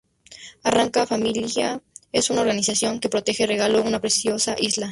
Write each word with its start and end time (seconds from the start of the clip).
Arcana 0.63 1.05
Famiglia 1.05 1.79
es 2.11 2.31
una 2.31 2.41
organización 2.41 2.99
que 2.99 3.07
protege 3.07 3.45
Regalo, 3.45 3.83
una 3.83 3.99
preciosa 4.01 4.55
isla. 4.57 4.89